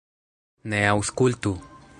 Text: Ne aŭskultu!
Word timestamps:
Ne 0.73 0.81
aŭskultu! 0.95 1.57